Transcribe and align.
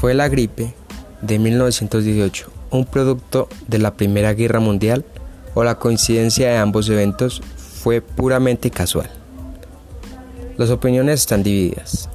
¿Fue 0.00 0.14
la 0.14 0.28
gripe 0.28 0.74
de 1.22 1.40
1918 1.40 2.52
un 2.70 2.84
producto 2.84 3.48
de 3.66 3.78
la 3.78 3.94
Primera 3.94 4.32
Guerra 4.32 4.60
Mundial 4.60 5.04
o 5.54 5.64
la 5.64 5.80
coincidencia 5.80 6.48
de 6.50 6.56
ambos 6.56 6.88
eventos 6.88 7.42
fue 7.82 8.00
puramente 8.00 8.70
casual? 8.70 9.10
Las 10.56 10.70
opiniones 10.70 11.18
están 11.18 11.42
divididas. 11.42 12.08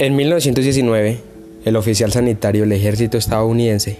En 0.00 0.16
1919, 0.16 1.20
el 1.64 1.76
oficial 1.76 2.10
sanitario 2.10 2.62
del 2.62 2.72
ejército 2.72 3.18
estadounidense, 3.18 3.98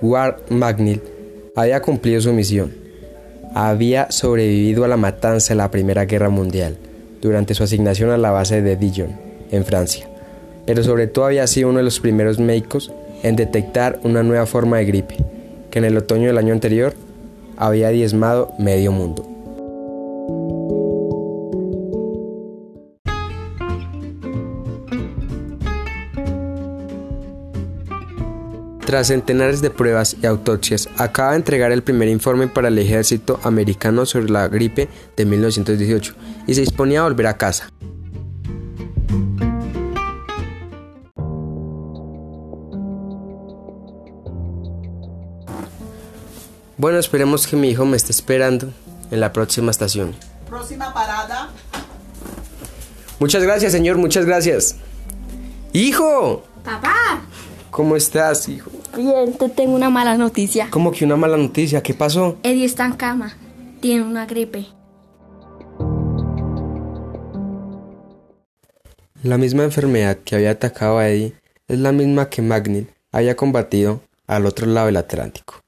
Ward 0.00 0.50
McNeil, 0.50 1.00
había 1.54 1.82
cumplido 1.82 2.20
su 2.20 2.32
misión. 2.32 2.72
Había 3.54 4.10
sobrevivido 4.10 4.84
a 4.84 4.88
la 4.88 4.96
matanza 4.96 5.52
de 5.52 5.58
la 5.58 5.70
Primera 5.70 6.06
Guerra 6.06 6.30
Mundial 6.30 6.78
durante 7.20 7.54
su 7.54 7.62
asignación 7.62 8.10
a 8.10 8.16
la 8.16 8.30
base 8.30 8.62
de 8.62 8.76
Dijon, 8.76 9.10
en 9.50 9.64
Francia, 9.64 10.08
pero 10.66 10.82
sobre 10.82 11.06
todo 11.06 11.26
había 11.26 11.46
sido 11.46 11.68
uno 11.68 11.78
de 11.78 11.84
los 11.84 12.00
primeros 12.00 12.38
médicos 12.38 12.90
en 13.22 13.36
detectar 13.36 14.00
una 14.02 14.22
nueva 14.22 14.46
forma 14.46 14.78
de 14.78 14.86
gripe, 14.86 15.16
que 15.70 15.78
en 15.78 15.84
el 15.84 15.96
otoño 15.96 16.28
del 16.28 16.38
año 16.38 16.54
anterior 16.54 16.94
había 17.56 17.90
diezmado 17.90 18.52
medio 18.58 18.90
mundo. 18.90 19.31
Tras 28.92 29.06
centenares 29.06 29.62
de 29.62 29.70
pruebas 29.70 30.14
y 30.22 30.26
autopsias, 30.26 30.86
acaba 30.98 31.30
de 31.30 31.36
entregar 31.36 31.72
el 31.72 31.82
primer 31.82 32.08
informe 32.08 32.46
para 32.46 32.68
el 32.68 32.78
ejército 32.78 33.40
americano 33.42 34.04
sobre 34.04 34.28
la 34.28 34.46
gripe 34.48 34.86
de 35.16 35.24
1918 35.24 36.14
y 36.46 36.52
se 36.52 36.60
disponía 36.60 37.00
a 37.00 37.04
volver 37.04 37.26
a 37.26 37.38
casa. 37.38 37.70
Bueno, 46.76 46.98
esperemos 46.98 47.46
que 47.46 47.56
mi 47.56 47.70
hijo 47.70 47.86
me 47.86 47.96
esté 47.96 48.12
esperando 48.12 48.74
en 49.10 49.20
la 49.20 49.32
próxima 49.32 49.70
estación. 49.70 50.14
Próxima 50.50 50.92
parada. 50.92 51.48
Muchas 53.18 53.42
gracias, 53.42 53.72
señor, 53.72 53.96
muchas 53.96 54.26
gracias. 54.26 54.76
¡Hijo! 55.72 56.44
Papá. 56.62 57.22
¿Cómo 57.70 57.96
estás, 57.96 58.50
hijo? 58.50 58.81
Bien, 58.94 59.32
te 59.32 59.48
tengo 59.48 59.74
una 59.74 59.88
mala 59.88 60.18
noticia. 60.18 60.68
¿Cómo 60.70 60.92
que 60.92 61.06
una 61.06 61.16
mala 61.16 61.38
noticia? 61.38 61.82
¿Qué 61.82 61.94
pasó? 61.94 62.36
Eddie 62.42 62.66
está 62.66 62.84
en 62.84 62.92
cama. 62.92 63.34
Tiene 63.80 64.02
una 64.02 64.26
gripe. 64.26 64.66
La 69.22 69.38
misma 69.38 69.64
enfermedad 69.64 70.18
que 70.24 70.34
había 70.34 70.50
atacado 70.50 70.98
a 70.98 71.08
Eddie 71.08 71.32
es 71.68 71.78
la 71.78 71.92
misma 71.92 72.28
que 72.28 72.42
Magnil 72.42 72.88
había 73.12 73.34
combatido 73.34 74.02
al 74.26 74.44
otro 74.44 74.66
lado 74.66 74.86
del 74.86 74.98
Atlántico. 74.98 75.62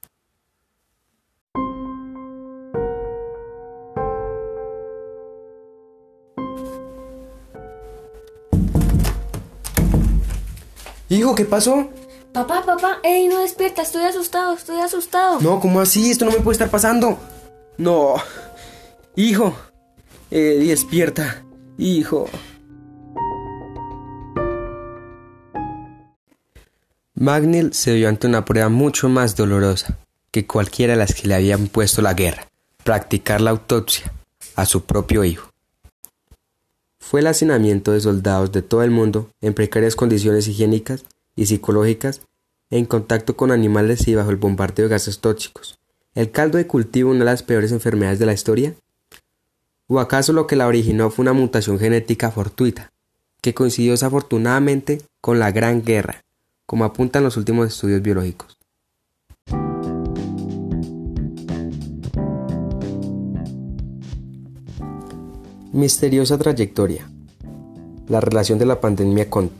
Hijo, 11.09 11.33
¿qué 11.33 11.45
pasó? 11.45 11.89
Papá, 12.35 12.65
papá, 12.65 12.99
Eddie 13.01 13.29
no 13.29 13.39
despierta, 13.39 13.81
estoy 13.81 14.03
asustado, 14.03 14.55
estoy 14.55 14.81
asustado. 14.81 15.39
No, 15.39 15.61
¿cómo 15.61 15.79
así? 15.79 16.11
Esto 16.11 16.25
no 16.25 16.31
me 16.31 16.41
puede 16.41 16.55
estar 16.55 16.69
pasando. 16.69 17.17
No. 17.77 18.15
Hijo. 19.15 19.55
Eddie, 20.29 20.71
despierta. 20.71 21.45
Hijo. 21.77 22.27
Magnil 27.13 27.73
se 27.73 27.93
vio 27.93 28.09
ante 28.09 28.27
una 28.27 28.43
prueba 28.43 28.67
mucho 28.67 29.07
más 29.07 29.37
dolorosa 29.37 29.97
que 30.31 30.45
cualquiera 30.45 30.91
de 30.91 30.99
las 30.99 31.15
que 31.15 31.29
le 31.29 31.35
habían 31.35 31.69
puesto 31.69 32.01
la 32.01 32.15
guerra, 32.15 32.49
practicar 32.83 33.39
la 33.39 33.51
autopsia 33.51 34.11
a 34.57 34.65
su 34.65 34.83
propio 34.83 35.23
hijo. 35.23 35.51
Fue 36.99 37.21
el 37.21 37.27
hacinamiento 37.27 37.93
de 37.93 38.01
soldados 38.01 38.51
de 38.51 38.61
todo 38.61 38.83
el 38.83 38.91
mundo 38.91 39.29
en 39.39 39.53
precarias 39.53 39.95
condiciones 39.95 40.49
higiénicas 40.49 41.05
y 41.35 41.45
psicológicas, 41.45 42.21
en 42.69 42.85
contacto 42.85 43.35
con 43.35 43.51
animales 43.51 44.07
y 44.07 44.15
bajo 44.15 44.29
el 44.29 44.37
bombardeo 44.37 44.85
de 44.85 44.91
gases 44.91 45.19
tóxicos. 45.19 45.77
¿El 46.13 46.31
caldo 46.31 46.57
de 46.57 46.67
cultivo 46.67 47.11
una 47.11 47.19
de 47.19 47.25
las 47.25 47.43
peores 47.43 47.71
enfermedades 47.71 48.19
de 48.19 48.25
la 48.25 48.33
historia? 48.33 48.73
¿O 49.87 49.99
acaso 49.99 50.33
lo 50.33 50.47
que 50.47 50.55
la 50.55 50.67
originó 50.67 51.11
fue 51.11 51.23
una 51.23 51.33
mutación 51.33 51.77
genética 51.77 52.31
fortuita, 52.31 52.91
que 53.41 53.53
coincidió 53.53 53.91
desafortunadamente 53.91 55.01
con 55.21 55.39
la 55.39 55.51
Gran 55.51 55.83
Guerra, 55.83 56.23
como 56.65 56.85
apuntan 56.85 57.23
los 57.23 57.37
últimos 57.37 57.67
estudios 57.67 58.01
biológicos? 58.01 58.57
Misteriosa 65.73 66.37
trayectoria. 66.37 67.09
La 68.07 68.21
relación 68.21 68.57
de 68.57 68.65
la 68.65 68.79
pandemia 68.79 69.29
con 69.29 69.51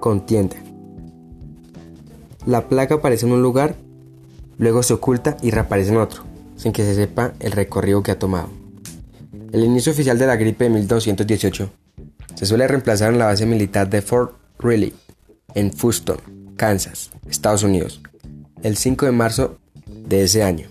contienda. 0.00 0.65
La 2.46 2.68
plaga 2.68 2.94
aparece 2.94 3.26
en 3.26 3.32
un 3.32 3.42
lugar, 3.42 3.74
luego 4.56 4.84
se 4.84 4.94
oculta 4.94 5.36
y 5.42 5.50
reaparece 5.50 5.90
en 5.90 5.96
otro, 5.96 6.22
sin 6.56 6.72
que 6.72 6.84
se 6.84 6.94
sepa 6.94 7.32
el 7.40 7.50
recorrido 7.50 8.04
que 8.04 8.12
ha 8.12 8.20
tomado. 8.20 8.50
El 9.52 9.64
inicio 9.64 9.90
oficial 9.90 10.16
de 10.16 10.28
la 10.28 10.36
gripe 10.36 10.62
de 10.62 10.70
1218 10.70 11.70
se 12.36 12.46
suele 12.46 12.68
reemplazar 12.68 13.12
en 13.12 13.18
la 13.18 13.26
base 13.26 13.46
militar 13.46 13.90
de 13.90 14.00
Fort 14.00 14.36
Riley, 14.60 14.94
en 15.54 15.76
Houston, 15.76 16.18
Kansas, 16.56 17.10
Estados 17.28 17.64
Unidos, 17.64 18.00
el 18.62 18.76
5 18.76 19.06
de 19.06 19.12
marzo 19.12 19.58
de 19.84 20.22
ese 20.22 20.44
año. 20.44 20.68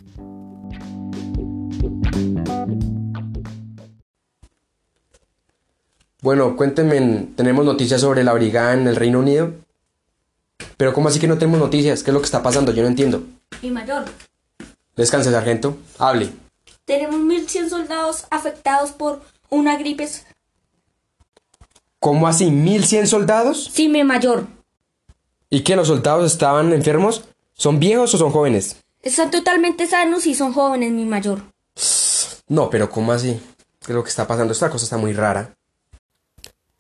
Bueno, 6.21 6.55
cuéntenme, 6.55 7.27
¿tenemos 7.35 7.65
noticias 7.65 7.99
sobre 7.99 8.23
la 8.23 8.31
brigada 8.31 8.73
en 8.73 8.87
el 8.87 8.95
Reino 8.95 9.19
Unido? 9.19 9.64
Pero 10.77 10.93
¿cómo 10.93 11.07
así 11.07 11.19
que 11.19 11.27
no 11.27 11.37
tenemos 11.37 11.59
noticias? 11.59 12.03
¿Qué 12.03 12.11
es 12.11 12.13
lo 12.13 12.19
que 12.19 12.25
está 12.25 12.43
pasando? 12.43 12.73
Yo 12.73 12.81
no 12.81 12.89
entiendo. 12.89 13.23
Mi 13.61 13.71
mayor. 13.71 14.05
Descanse, 14.95 15.31
sargento. 15.31 15.77
Hable. 15.97 16.31
Tenemos 16.85 17.19
1100 17.19 17.69
soldados 17.69 18.25
afectados 18.29 18.91
por 18.91 19.21
una 19.49 19.77
gripe. 19.77 20.07
¿Cómo 21.99 22.27
así? 22.27 22.45
¿1100 22.45 23.05
soldados? 23.07 23.71
Sí, 23.73 23.87
mi 23.87 24.03
mayor. 24.03 24.47
¿Y 25.49 25.61
qué? 25.61 25.75
¿Los 25.75 25.87
soldados 25.87 26.31
estaban 26.31 26.73
enfermos? 26.73 27.23
¿Son 27.53 27.79
viejos 27.79 28.13
o 28.13 28.17
son 28.17 28.31
jóvenes? 28.31 28.77
Están 29.01 29.31
totalmente 29.31 29.87
sanos 29.87 30.25
y 30.27 30.35
son 30.35 30.53
jóvenes, 30.53 30.91
mi 30.91 31.05
mayor. 31.05 31.41
No, 32.47 32.69
pero 32.69 32.89
¿cómo 32.89 33.11
así? 33.11 33.39
¿Qué 33.79 33.91
es 33.91 33.95
lo 33.95 34.03
que 34.03 34.09
está 34.09 34.27
pasando? 34.27 34.51
Esta 34.51 34.69
cosa 34.69 34.83
está 34.83 34.97
muy 34.97 35.13
rara. 35.13 35.55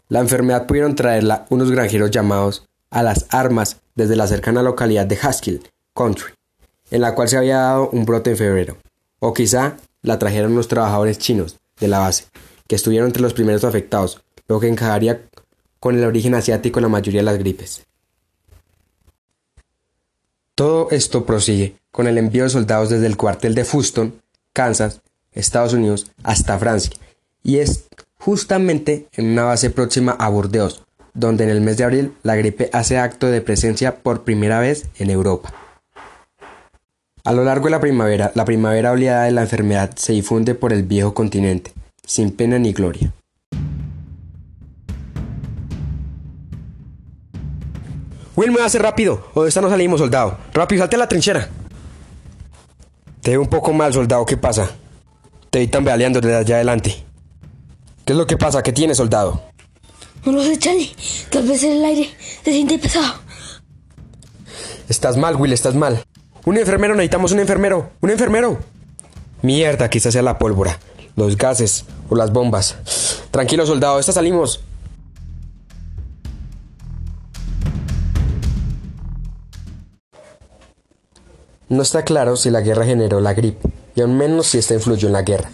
La 0.09 0.19
enfermedad 0.19 0.67
pudieron 0.67 0.95
traerla 0.95 1.45
unos 1.49 1.71
granjeros 1.71 2.11
llamados 2.11 2.67
a 2.89 3.03
las 3.03 3.25
armas 3.29 3.81
desde 3.95 4.15
la 4.15 4.27
cercana 4.27 4.61
localidad 4.61 5.05
de 5.05 5.17
Haskell 5.21 5.67
Country, 5.93 6.33
en 6.91 7.01
la 7.01 7.15
cual 7.15 7.29
se 7.29 7.37
había 7.37 7.57
dado 7.57 7.89
un 7.89 8.05
brote 8.05 8.31
en 8.31 8.37
febrero. 8.37 8.77
O 9.19 9.33
quizá 9.33 9.77
la 10.01 10.19
trajeron 10.19 10.55
los 10.55 10.67
trabajadores 10.67 11.17
chinos 11.17 11.57
de 11.79 11.87
la 11.87 11.99
base, 11.99 12.25
que 12.67 12.75
estuvieron 12.75 13.07
entre 13.07 13.21
los 13.21 13.33
primeros 13.33 13.63
afectados, 13.63 14.21
lo 14.47 14.59
que 14.59 14.67
encajaría 14.67 15.21
con 15.79 15.97
el 15.97 16.05
origen 16.05 16.35
asiático 16.35 16.79
en 16.79 16.83
la 16.83 16.89
mayoría 16.89 17.21
de 17.21 17.25
las 17.25 17.37
gripes. 17.37 17.85
Todo 20.55 20.89
esto 20.91 21.25
prosigue 21.25 21.75
con 21.91 22.07
el 22.07 22.17
envío 22.17 22.43
de 22.43 22.49
soldados 22.49 22.89
desde 22.89 23.07
el 23.07 23.17
cuartel 23.17 23.55
de 23.55 23.65
Fuston, 23.65 24.21
Kansas, 24.53 25.01
Estados 25.33 25.73
Unidos, 25.73 26.11
hasta 26.23 26.57
Francia, 26.57 26.93
y 27.43 27.57
es 27.57 27.85
justamente 28.17 29.07
en 29.11 29.27
una 29.31 29.43
base 29.43 29.69
próxima 29.69 30.13
a 30.13 30.29
Burdeos, 30.29 30.84
donde 31.15 31.45
en 31.45 31.49
el 31.49 31.61
mes 31.61 31.77
de 31.77 31.85
abril 31.85 32.13
la 32.21 32.35
gripe 32.35 32.69
hace 32.73 32.99
acto 32.99 33.27
de 33.27 33.41
presencia 33.41 33.95
por 33.95 34.23
primera 34.23 34.59
vez 34.59 34.87
en 34.99 35.09
Europa. 35.09 35.51
A 37.23 37.33
lo 37.33 37.43
largo 37.43 37.65
de 37.65 37.71
la 37.71 37.79
primavera, 37.79 38.31
la 38.35 38.45
primavera 38.45 38.91
oleada 38.91 39.23
de 39.23 39.31
la 39.31 39.41
enfermedad 39.41 39.95
se 39.95 40.13
difunde 40.13 40.53
por 40.53 40.71
el 40.71 40.83
viejo 40.83 41.15
continente, 41.15 41.73
sin 42.05 42.29
pena 42.29 42.59
ni 42.59 42.71
gloria. 42.71 43.11
Will, 48.35 48.55
hace 48.61 48.77
rápido, 48.77 49.29
o 49.33 49.43
de 49.43 49.49
esta 49.49 49.61
no 49.61 49.69
salimos, 49.69 49.99
soldado. 50.01 50.37
Rápido, 50.53 50.81
salte 50.81 50.97
a 50.97 50.99
la 50.99 51.07
trinchera. 51.07 51.47
Te 53.21 53.31
veo 53.31 53.41
un 53.41 53.47
poco 53.47 53.73
mal, 53.73 53.93
soldado, 53.93 54.25
¿qué 54.25 54.37
pasa? 54.37 54.69
Te 55.49 55.59
vi 55.59 55.67
tambaleando 55.67 56.19
desde 56.19 56.35
allá 56.35 56.55
adelante. 56.57 57.05
¿Qué 58.03 58.13
es 58.13 58.19
lo 58.19 58.27
que 58.27 58.37
pasa? 58.37 58.61
¿Qué 58.61 58.73
tiene, 58.73 58.93
soldado? 58.93 59.54
No 60.25 60.31
lo 60.31 60.43
sé, 60.43 60.57
Charlie. 60.57 60.91
Tal 61.29 61.47
vez 61.47 61.63
el 61.63 61.85
aire 61.85 62.09
se 62.43 62.51
siente 62.51 62.79
pesado. 62.79 63.13
Estás 64.89 65.17
mal, 65.17 65.35
Will, 65.35 65.53
estás 65.53 65.75
mal. 65.75 66.03
Un 66.45 66.57
enfermero, 66.57 66.95
necesitamos 66.95 67.31
un 67.31 67.39
enfermero. 67.39 67.91
Un 68.01 68.09
enfermero. 68.09 68.59
Mierda, 69.43 69.89
quizás 69.89 70.13
sea 70.13 70.23
la 70.23 70.39
pólvora, 70.39 70.79
los 71.15 71.37
gases 71.37 71.85
o 72.09 72.15
las 72.15 72.33
bombas. 72.33 72.75
Tranquilo, 73.29 73.65
soldado, 73.67 73.99
esta 73.99 74.11
salimos. 74.11 74.61
No 81.69 81.81
está 81.81 82.03
claro 82.03 82.35
si 82.35 82.49
la 82.49 82.61
guerra 82.61 82.85
generó 82.85 83.19
la 83.21 83.33
gripe, 83.33 83.69
y 83.95 84.01
aún 84.01 84.17
menos 84.17 84.47
si 84.47 84.57
esta 84.57 84.73
influyó 84.73 85.07
en 85.07 85.13
la 85.13 85.23
guerra. 85.23 85.49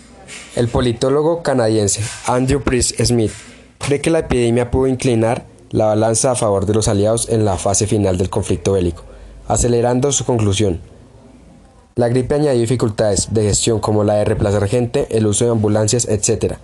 El 0.55 0.67
politólogo 0.67 1.41
canadiense 1.41 2.01
Andrew 2.27 2.61
Price 2.61 3.03
Smith 3.05 3.31
cree 3.81 4.01
que 4.01 4.09
la 4.09 4.19
epidemia 4.19 4.71
pudo 4.71 4.87
inclinar 4.87 5.45
la 5.71 5.87
balanza 5.87 6.31
a 6.31 6.35
favor 6.35 6.65
de 6.65 6.73
los 6.73 6.87
aliados 6.87 7.29
en 7.29 7.45
la 7.45 7.57
fase 7.57 7.87
final 7.87 8.17
del 8.17 8.29
conflicto 8.29 8.73
bélico, 8.73 9.03
acelerando 9.47 10.11
su 10.11 10.25
conclusión. 10.25 10.79
La 11.95 12.07
gripe 12.09 12.35
añadió 12.35 12.61
dificultades 12.61 13.33
de 13.33 13.43
gestión 13.43 13.79
como 13.79 14.03
la 14.03 14.15
de 14.15 14.25
reemplazar 14.25 14.67
gente, 14.67 15.07
el 15.09 15.27
uso 15.27 15.45
de 15.45 15.51
ambulancias, 15.51 16.07
etc. 16.07 16.55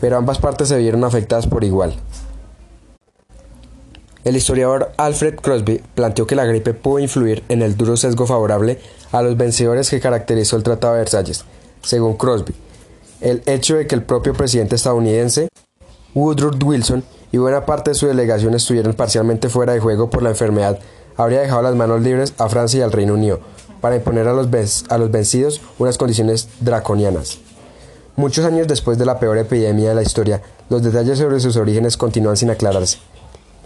Pero 0.00 0.16
ambas 0.16 0.38
partes 0.38 0.68
se 0.68 0.78
vieron 0.78 1.04
afectadas 1.04 1.46
por 1.46 1.64
igual. 1.64 1.94
El 4.24 4.36
historiador 4.36 4.92
Alfred 4.98 5.36
Crosby 5.36 5.82
planteó 5.94 6.26
que 6.26 6.36
la 6.36 6.44
gripe 6.44 6.74
pudo 6.74 7.00
influir 7.00 7.42
en 7.48 7.60
el 7.60 7.76
duro 7.76 7.96
sesgo 7.96 8.26
favorable 8.26 8.78
a 9.10 9.20
los 9.22 9.36
vencedores 9.36 9.90
que 9.90 10.00
caracterizó 10.00 10.56
el 10.56 10.62
Tratado 10.62 10.94
de 10.94 11.00
Versalles. 11.00 11.44
Según 11.82 12.16
Crosby, 12.16 12.54
el 13.20 13.42
hecho 13.46 13.76
de 13.76 13.86
que 13.86 13.96
el 13.96 14.02
propio 14.02 14.32
presidente 14.34 14.76
estadounidense, 14.76 15.48
Woodrow 16.14 16.52
Wilson, 16.64 17.04
y 17.32 17.38
buena 17.38 17.64
parte 17.64 17.90
de 17.90 17.94
su 17.94 18.06
delegación 18.06 18.54
estuvieron 18.54 18.92
parcialmente 18.92 19.48
fuera 19.48 19.72
de 19.72 19.80
juego 19.80 20.10
por 20.10 20.22
la 20.22 20.30
enfermedad 20.30 20.78
habría 21.16 21.40
dejado 21.40 21.62
las 21.62 21.74
manos 21.74 22.02
libres 22.02 22.34
a 22.38 22.48
Francia 22.48 22.80
y 22.80 22.82
al 22.82 22.92
Reino 22.92 23.14
Unido 23.14 23.40
para 23.80 23.96
imponer 23.96 24.28
a 24.28 24.32
los, 24.32 24.48
a 24.88 24.98
los 24.98 25.10
vencidos 25.10 25.60
unas 25.78 25.98
condiciones 25.98 26.48
draconianas. 26.60 27.38
Muchos 28.14 28.44
años 28.44 28.68
después 28.68 28.98
de 28.98 29.06
la 29.06 29.18
peor 29.18 29.38
epidemia 29.38 29.88
de 29.88 29.94
la 29.94 30.02
historia, 30.02 30.42
los 30.68 30.82
detalles 30.82 31.18
sobre 31.18 31.40
sus 31.40 31.56
orígenes 31.56 31.96
continúan 31.96 32.36
sin 32.36 32.50
aclararse. 32.50 32.98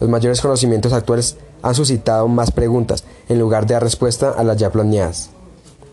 Los 0.01 0.09
mayores 0.09 0.41
conocimientos 0.41 0.93
actuales 0.93 1.37
han 1.63 1.75
suscitado 1.75 2.29
más 2.29 2.51
preguntas 2.51 3.05
en 3.29 3.39
lugar 3.39 3.67
de 3.67 3.75
dar 3.75 3.83
respuesta 3.83 4.31
a 4.31 4.45
las 4.45 4.57
ya 4.57 4.71
planeadas. 4.71 5.31